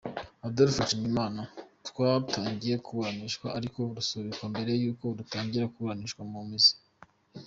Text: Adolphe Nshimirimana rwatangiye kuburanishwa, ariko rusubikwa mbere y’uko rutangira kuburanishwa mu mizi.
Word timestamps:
Adolphe 0.47 0.79
Nshimirimana 0.83 1.41
rwatangiye 1.89 2.75
kuburanishwa, 2.85 3.47
ariko 3.57 3.77
rusubikwa 3.95 4.45
mbere 4.53 4.71
y’uko 4.81 5.05
rutangira 5.17 5.71
kuburanishwa 5.73 6.21
mu 6.31 6.41
mizi. 6.49 6.73